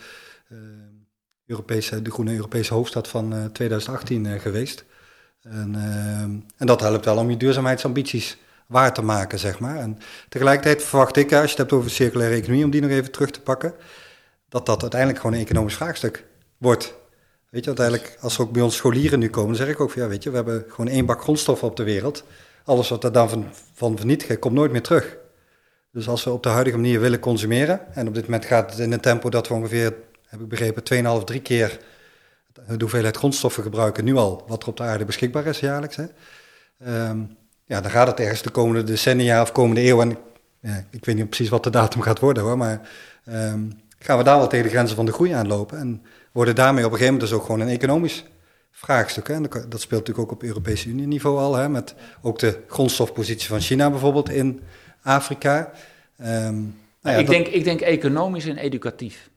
[0.49, 0.57] eh,
[1.47, 4.85] Europese, de groene Europese hoofdstad van eh, 2018 eh, geweest.
[5.43, 5.75] En,
[6.57, 9.77] en dat helpt wel om je duurzaamheidsambities waar te maken, zeg maar.
[9.77, 13.13] En tegelijkertijd verwacht ik, als je het hebt over circulaire economie, om die nog even
[13.13, 13.75] terug te pakken,
[14.49, 16.25] dat dat uiteindelijk gewoon een economisch vraagstuk
[16.59, 16.95] wordt.
[17.51, 19.91] Weet je, uiteindelijk, als er ook bij ons scholieren nu komen, dan zeg ik ook
[19.91, 22.25] van, ja, weet je, we hebben gewoon één bak grondstoffen op de wereld.
[22.67, 23.99] Alles wat er dan van, van
[24.39, 25.17] komt nooit meer terug.
[25.93, 28.79] Dus als we op de huidige manier willen consumeren, en op dit moment gaat het
[28.79, 29.95] in een tempo dat we ongeveer,
[30.27, 31.79] heb ik begrepen, 2,5, 3 keer
[32.53, 35.97] de hoeveelheid grondstoffen gebruiken nu al, wat er op de aarde beschikbaar is jaarlijks.
[35.97, 36.05] Hè.
[36.79, 37.19] Ehm,
[37.65, 40.19] ja, dan gaat het ergens de komende decennia of komende eeuw, en
[40.91, 42.89] ik weet niet precies wat de datum gaat worden hoor, maar
[43.25, 43.61] ehm,
[43.99, 45.79] gaan we daar wel tegen de grenzen van de groei aanlopen.
[45.79, 46.03] En
[46.33, 48.25] worden daarmee op een gegeven moment dus ook gewoon een economisch
[48.79, 49.29] vraagstuk.
[49.29, 49.35] Hè.
[49.35, 53.49] En dat speelt natuurlijk ook op Europese Unie niveau al, hè, met ook de grondstofpositie
[53.49, 54.61] van China bijvoorbeeld in
[55.03, 55.71] Afrika.
[56.19, 56.65] Ehm, nou
[57.03, 59.31] ja, ik, dat- denk, ik denk economisch en educatief.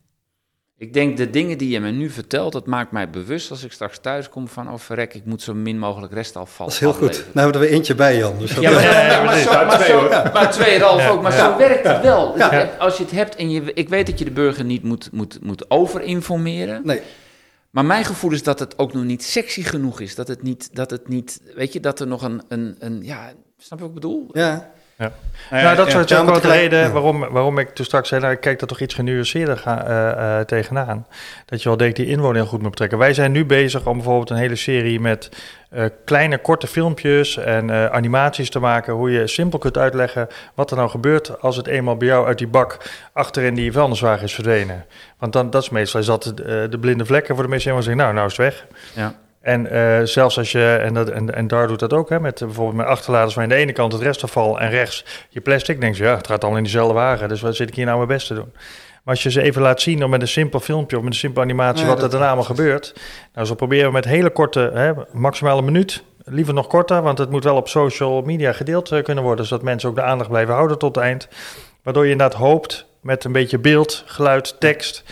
[0.78, 3.71] Ik denk de dingen die je me nu vertelt, dat maakt mij bewust als ik
[3.71, 6.93] straks thuis kom van, oh verrek, ik moet zo min mogelijk restafval dat is heel
[6.93, 7.12] goed.
[7.12, 8.38] Nou hebben we er weer eentje bij, Jan.
[8.39, 11.21] Dus dat Ja, maar, Ja, ja, maar, zo, maar, twee, zo, maar tweeënhalf ook.
[11.21, 12.38] Maar zo werkt het wel.
[12.38, 12.69] Ja.
[12.80, 15.38] Als je het hebt en je, ik weet dat je de burger niet moet, moet,
[15.43, 16.82] moet overinformeren.
[16.86, 17.02] Nee,
[17.69, 20.15] Maar mijn gevoel is dat het ook nog niet sexy genoeg is.
[20.15, 23.32] Dat het niet, dat het niet weet je, dat er nog een, een, een ja,
[23.58, 24.29] snap je wat ik bedoel?
[24.32, 24.71] ja.
[25.51, 26.91] nou, dat is ja, ook de tegelijk- reden ja.
[26.91, 30.39] waarom, waarom ik toen straks zei, nou, ik kijk daar toch iets genuanceerder ga, eh,
[30.39, 31.08] eh, tegenaan.
[31.45, 32.97] Dat je wel denkt, die inwoner heel goed moet betrekken.
[32.97, 35.29] Wij zijn nu bezig om bijvoorbeeld een hele serie met
[35.69, 40.71] eh, kleine, korte filmpjes en eh, animaties te maken, hoe je simpel kunt uitleggen wat
[40.71, 42.77] er nou gebeurt als het eenmaal bij jou uit die bak
[43.13, 44.86] achterin die vuilniswagen is verdwenen.
[45.19, 47.82] Want dan, dat is meestal is dat de, de blinde vlekken voor de mensen die
[47.82, 48.65] zeggen, nou, nou is het weg.
[48.93, 49.15] Ja.
[49.41, 52.41] En eh, zelfs als je, en, dat, en, en daar doet dat ook, hè, met
[52.41, 55.82] eh, bijvoorbeeld met achterladers waar aan de ene kant het restafval en rechts je plastic,
[55.82, 57.97] denk je, ja, het gaat allemaal in diezelfde wagen, dus wat zit ik hier nou
[57.97, 58.53] mijn best te doen?
[59.10, 61.19] Maar als je ze even laat zien, dan met een simpel filmpje of met een
[61.19, 62.93] simpele animatie, wat er daarna allemaal gebeurt.
[63.34, 67.17] Nou, zo proberen we met hele korte, hè, maximaal een minuut, liever nog korter, want
[67.17, 70.30] het moet wel op social media gedeeld eh, kunnen worden, zodat mensen ook de aandacht
[70.30, 71.28] blijven houden tot het eind.
[71.84, 75.04] Waardoor je inderdaad hoopt met een beetje beeld, geluid, tekst.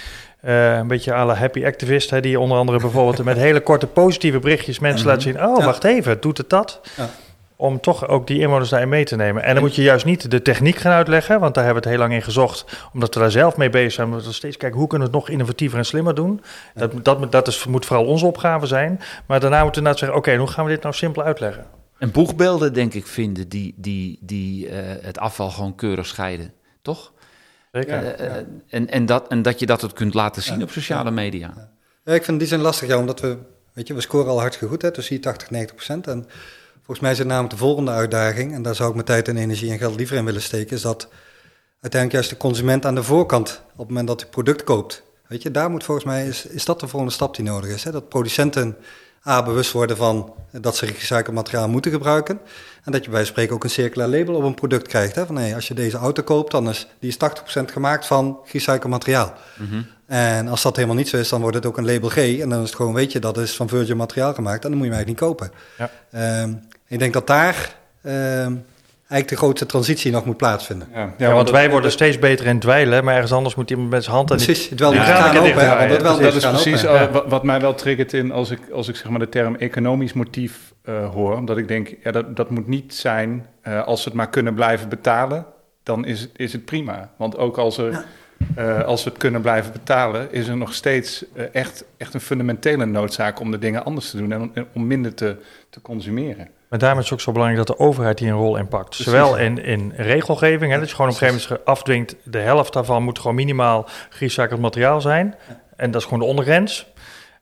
[0.41, 3.87] eh, een beetje à la happy activist, hè, die onder andere bijvoorbeeld met hele korte
[3.87, 5.43] positieve berichtjes mensen laat zien.
[5.45, 5.65] Oh, Ja.
[5.65, 6.79] wacht even, doet het dat?
[6.97, 7.09] Ja.
[7.59, 9.43] Om toch ook die inwoners daarin mee te nemen.
[9.43, 11.97] En dan moet je juist niet de techniek gaan uitleggen, want daar hebben we het
[11.99, 12.65] heel lang in gezocht.
[12.93, 14.07] Omdat we daar zelf mee bezig zijn.
[14.07, 16.41] We moeten steeds kijken hoe kunnen we het nog innovatiever en slimmer doen.
[16.75, 18.99] Dat, dat, moet- dat is, moet vooral onze opgave zijn.
[19.27, 21.65] Maar daarna moeten we inderdaad zeggen, oké, hoe gaan we dit nou simpel uitleggen?
[21.97, 26.53] En boegbeelden, denk ik, vinden die, die, die eh, het afval gewoon keurig scheiden.
[26.81, 27.11] Toch?
[27.71, 28.03] Zeker.
[28.15, 30.63] Eh, eh, en, en, dat, en dat je dat ook kunt laten zien Ja.
[30.63, 31.53] op sociale media.
[32.05, 33.37] Ja, ik vind die zijn lastig, ja, omdat we,
[33.73, 36.07] weet je, we scoren al hartstikke goed, hè, tussen die 80 en 90 procent.
[36.07, 36.27] En
[36.87, 39.37] volgens mij is het namelijk de volgende uitdaging, en daar zou ik mijn tijd en
[39.37, 41.07] energie en geld liever in willen steken, is dat
[41.81, 45.41] uiteindelijk juist de consument aan de voorkant, op het moment dat hij product koopt, weet
[45.41, 47.83] je, daar moet volgens mij, is, is dat de volgende stap die nodig is.
[47.83, 47.91] Hè?
[47.91, 48.77] Dat producenten
[49.27, 52.39] A, bewust worden van dat ze gerecycled materiaal moeten gebruiken.
[52.83, 55.15] En dat je bij spreken ook een circulair label op een product krijgt.
[55.15, 55.25] Hè?
[55.25, 57.17] Van, hey, als je deze auto koopt, dan is die is
[57.61, 59.33] 80% gemaakt van gerecycled materiaal.
[59.57, 59.81] Mhm.
[60.05, 62.17] En als dat helemaal niet zo is, dan wordt het ook een label G.
[62.17, 64.63] En dan is het gewoon, weet je, dat is van virgin materiaal gemaakt.
[64.63, 65.51] En dan moet je hem eigenlijk niet kopen.
[65.77, 65.89] Ja.
[66.11, 66.53] Ehm,
[66.87, 68.55] ik denk dat daar ehm,
[69.07, 70.87] eigenlijk de grootste transitie nog moet plaatsvinden.
[70.93, 73.89] Ja, Ja, want wij worden steeds beter in het dwijlen, maar ergens anders moet iemand
[73.89, 74.27] met zijn hand.
[74.27, 75.63] Precies, het wel Ja, ja, gaan ja, open.
[75.63, 77.13] ja, dat wel dat is precies open.
[77.13, 80.13] al wat, mij wel triggert in als ik, als ik zeg maar de term economisch
[80.13, 81.35] motief eh, hoor.
[81.35, 84.53] Omdat ik denk, ja, dat, dat moet niet zijn eh, als ze het maar kunnen
[84.53, 85.45] blijven betalen,
[85.83, 87.11] dan is het, is het prima.
[87.17, 88.05] Want ook als, er,
[88.55, 92.19] eh, als we het kunnen blijven betalen, is er nog steeds eh, echt, echt een
[92.19, 95.35] fundamentele noodzaak om de dingen anders te doen en om, en om minder te,
[95.69, 96.47] te consumeren.
[96.69, 98.95] Maar daarom is het ook zo belangrijk dat de overheid hier een rol in pakt.
[98.95, 102.15] Zowel in, in regelgeving, hè, dat je gewoon op een gegeven moment afdwingt...
[102.23, 105.35] de helft daarvan moet gewoon minimaal gerecycled materiaal zijn.
[105.75, 106.87] En dat is gewoon de ondergrens.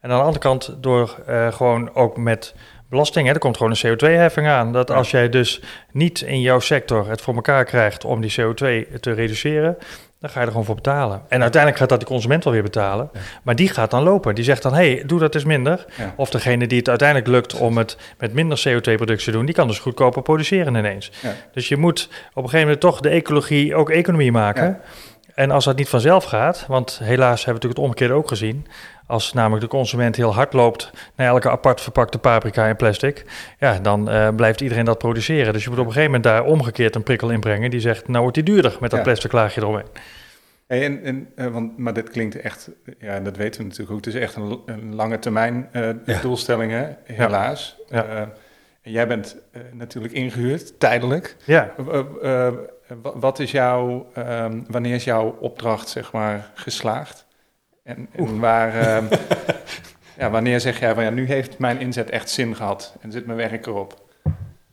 [0.01, 2.55] En aan de andere kant door eh, gewoon ook met
[2.89, 3.27] belasting...
[3.27, 4.73] Hè, er komt gewoon een CO2-heffing aan.
[4.73, 5.61] Dat als jij dus
[5.91, 8.05] niet in jouw sector het voor elkaar krijgt...
[8.05, 9.77] om die CO2 te reduceren...
[10.19, 11.21] dan ga je er gewoon voor betalen.
[11.27, 13.09] En uiteindelijk gaat dat de consument wel weer betalen.
[13.43, 14.35] Maar die gaat dan lopen.
[14.35, 15.85] Die zegt dan, hé, hey, doe dat eens minder.
[15.97, 16.13] Ja.
[16.17, 19.67] Of degene die het uiteindelijk lukt om het met minder CO2-productie te doen, die kan
[19.67, 21.11] dus goedkoper produceren ineens.
[21.21, 21.33] Ja.
[21.53, 24.79] Dus je moet op een gegeven moment toch de ecologie ook economie maken.
[25.35, 28.67] En als dat niet vanzelf gaat, want helaas hebben we natuurlijk het omgekeerde ook gezien.
[29.07, 33.25] Als namelijk de consument heel hard loopt naar elke apart verpakte paprika in plastic,
[33.59, 35.53] ja, dan uh, blijft iedereen dat produceren.
[35.53, 38.07] Dus je moet op een gegeven moment daar omgekeerd een prikkel in brengen die zegt,
[38.07, 39.05] nou wordt die duurder met dat Ja.
[39.05, 39.85] plastic laagje eromheen.
[40.67, 44.05] En, en, eh, want, maar dit klinkt echt, ja, dat weten we natuurlijk ook.
[44.05, 46.21] Het is echt een, een lange termijn eh, Ja.
[46.21, 46.85] doelstelling, hè?
[47.03, 47.75] helaas.
[47.89, 48.03] Ja.
[48.05, 48.19] Eh,
[48.81, 51.35] en jij bent eh, natuurlijk ingehuurd, tijdelijk.
[51.43, 52.53] Ja, Eh, eh, eh,
[53.01, 57.24] wa- wat is jouw, ehm, wanneer is jouw opdracht, zeg maar, geslaagd?
[57.85, 59.05] En, en waar, ehm,
[60.19, 63.25] ja, wanneer zeg jij van, ja, nu heeft mijn inzet echt zin gehad en zit
[63.25, 64.03] mijn werk erop?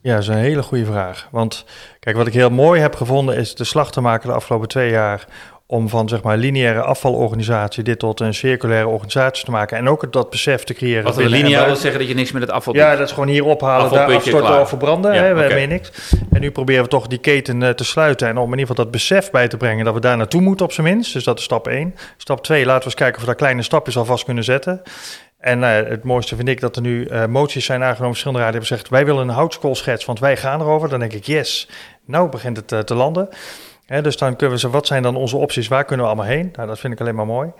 [0.00, 1.28] Ja, dat is een hele goede vraag.
[1.30, 1.64] Want
[1.98, 4.90] kijk, wat ik heel mooi heb gevonden is de slag te maken de afgelopen twee
[4.90, 5.26] jaar
[5.72, 10.12] om van zeg maar lineaire afvalorganisatie dit tot een circulaire organisatie te maken en ook
[10.12, 11.04] dat besef te creëren.
[11.04, 12.98] Wat lineaal wil zeggen dat je niks met het afval Ja, doet.
[12.98, 15.14] dat is gewoon hier ophalen, daar afstorten of verbranden.
[15.14, 15.90] Ja, hè, we hebben niks.
[16.30, 18.84] En nu proberen we toch die keten eh, te sluiten en om in ieder geval
[18.84, 21.12] dat besef bij te brengen dat we daar naartoe moeten op zijn minst.
[21.12, 21.94] Dus dat is stap 1.
[22.16, 24.82] Stap 2, laten we eens kijken of we daar kleine stapjes alvast kunnen zetten.
[25.38, 28.10] En eh, het mooiste vind ik dat er nu eh, moties zijn aangenomen.
[28.10, 30.88] Verschillende raden hebben gezegd, wij willen een houtskoolschets, want wij gaan erover.
[30.88, 31.68] Dan denk ik, yes,
[32.04, 33.28] nou begint het te landen.
[34.00, 35.68] Dus dan kunnen we zeggen, wat zijn dan onze opties?
[35.68, 36.48] Waar kunnen we allemaal heen?
[36.52, 37.50] Nou, dat vind ik alleen maar mooi.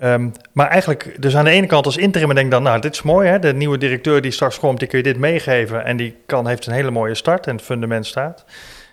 [0.00, 2.92] Ehm, maar eigenlijk, dus aan de ene kant als interim denk ik dan, nou, dit
[2.94, 3.38] is mooi, hè?
[3.38, 6.66] De nieuwe directeur die straks komt, die kun je dit meegeven en die kan, heeft
[6.66, 8.44] een hele mooie start en het fundament staat.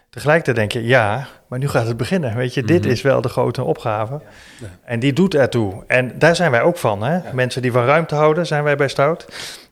[0.10, 2.92] Tegelijkertijd denk je, ja, maar nu gaat het beginnen, weet je, dit Mhm.
[2.92, 4.22] is wel de grote opgave.
[4.60, 4.68] Ja.
[4.86, 5.84] En die doet ertoe.
[5.88, 7.20] En daar zijn wij ook van, hè?
[7.34, 9.28] Mensen die van ruimte houden, zijn wij bij Stout.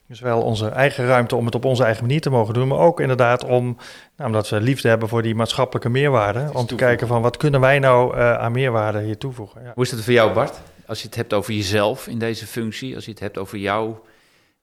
[0.09, 2.77] Dus wel onze eigen ruimte om het op onze eigen manier te mogen doen, maar
[2.77, 3.77] ook inderdaad om,
[4.15, 6.77] nou, omdat we liefde hebben voor die maatschappelijke meerwaarde, om te toevoegen.
[6.77, 9.63] kijken van wat kunnen wij nou eh, aan meerwaarde hier toevoegen.
[9.63, 9.71] Ja.
[9.75, 10.59] Hoe is het voor jou, Bart?
[10.85, 14.03] Als je het hebt over jezelf in deze functie, als je het hebt over jouw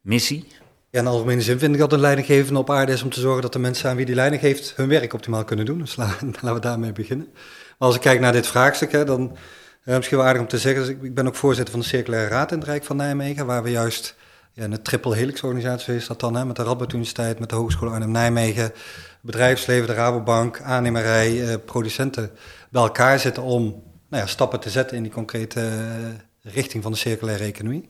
[0.00, 0.46] missie.
[0.90, 3.42] Ja, in algemene zin vind ik dat een leidinggevende op aarde is om te zorgen
[3.42, 5.78] dat de mensen aan wie die leiding geeft hun werk optimaal kunnen doen.
[5.78, 7.28] Dus la- laten we daarmee beginnen.
[7.78, 9.36] Maar als ik kijk naar dit vraagstuk, hè, dan
[9.84, 11.88] uh, misschien wel aardig om te zeggen, dus ik, ik ben ook voorzitter van de
[11.88, 14.16] Circulaire Raad in het Rijk van Nijmegen, waar we juist
[14.56, 17.54] ja, een triple helix organisatie is dat dan, hè, met de Radboud Universiteit, met de
[17.54, 18.72] Hogeschool Arnhem-Nijmegen,
[19.20, 22.30] bedrijfsleven, de Rabobank, aannemerij, eh, producenten
[22.70, 23.62] bij elkaar zitten om
[24.08, 27.88] nou ja, stappen te zetten in die concrete eh, richting van de circulaire economie.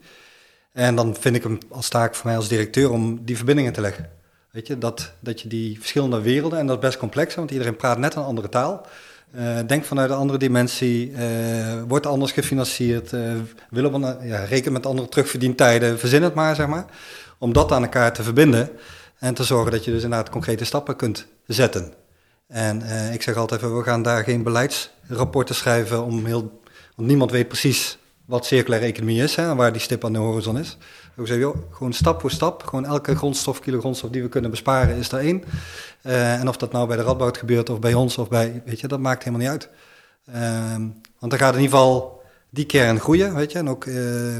[0.72, 3.81] En dan vind ik hem als taak voor mij als directeur om die verbindingen te
[3.81, 4.11] leggen.
[4.50, 7.76] Weet je, dat, dat je die verschillende werelden, en dat is best complex, want iedereen
[7.76, 8.87] praat net een andere taal.
[9.35, 11.19] Uh, denk vanuit een andere dimensie, uh,
[11.89, 13.33] wordt anders gefinancierd, uh,
[13.71, 16.85] willen we, ja, reken met andere terugverdientijden, verzin het maar, zeg maar.
[17.39, 18.71] Om dat aan elkaar te verbinden
[19.19, 21.93] en te zorgen dat je dus inderdaad concrete stappen kunt zetten.
[22.49, 26.61] En ik zeg altijd, we gaan daar geen beleidsrapporten schrijven om heel,
[26.95, 30.19] want niemand weet precies wat circulaire economie is hè, en waar die stip aan de
[30.19, 30.77] horizon is.
[31.17, 34.51] Ik zeg, joh, gewoon stap voor stap, gewoon elke grondstof, kilo grondstof die we kunnen
[34.51, 35.45] besparen is er één.
[36.03, 38.81] Uh, en of dat nou bij de Radboud gebeurt of bij ons of bij, weet
[38.81, 39.69] je, dat maakt helemaal niet uit.
[40.35, 40.85] Uh,
[41.19, 43.59] want dan gaat in ieder geval die kern groeien, weet je.
[43.59, 44.37] En ook uh,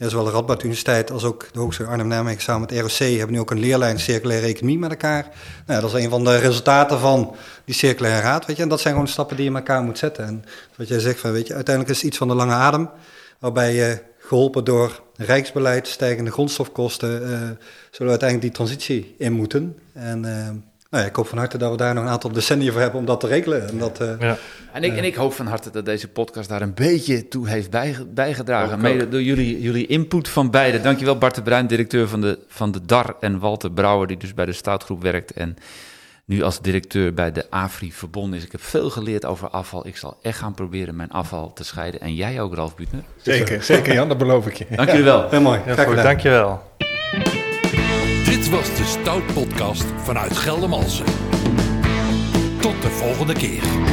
[0.00, 3.40] ja, zowel de Radboud Universiteit als ook de Hogeschool Arnhem-Nijmegen samen met ROC hebben nu
[3.40, 5.28] ook een leerlijn circulaire economie met elkaar.
[5.66, 8.62] Nou, dat is een van de resultaten van die circulaire raad, weet je.
[8.62, 10.26] En dat zijn gewoon stappen die je met elkaar moet zetten.
[10.26, 10.44] En
[10.76, 12.90] wat jij zegt, van, weet je, uiteindelijk is het iets van de lange adem,
[13.40, 17.56] waarbij je geholpen door rijksbeleid, stijgende grondstofkosten, uh, zullen
[17.90, 19.78] we uiteindelijk die transitie in moeten.
[19.92, 20.48] En uh,
[20.90, 23.00] nou ja, ik hoop van harte dat we daar nog een aantal decennia voor hebben
[23.00, 23.68] om dat te regelen.
[23.68, 24.36] En, dat, uh, ja.
[24.72, 27.70] en, ik, en ik hoop van harte dat deze podcast daar een beetje toe heeft
[28.14, 28.74] bijgedragen.
[28.74, 29.10] Ook, Mede ook.
[29.10, 30.80] door jullie, jullie input van beide.
[30.80, 33.14] Dankjewel Bart de Bruin, directeur van de, van de DAR.
[33.20, 35.30] En Walter Brouwer, die dus bij de Stoutgroep werkt.
[35.30, 35.56] En
[36.30, 38.44] nu als directeur bij de AFRI verbonden is.
[38.44, 39.86] Ik heb veel geleerd over afval.
[39.86, 42.00] Ik zal echt gaan proberen mijn afval te scheiden.
[42.00, 43.02] En jij ook, Ralf Butner.
[43.22, 44.66] Zeker, zeker Jan, dat beloof ik je.
[44.76, 45.30] Dank jullie wel.
[45.30, 45.60] Heel mooi.
[45.66, 46.62] Ja, goed, dankjewel.
[48.24, 51.04] Dit was de Stout Podcast vanuit Geldermalsen.
[52.60, 53.89] Tot de volgende keer.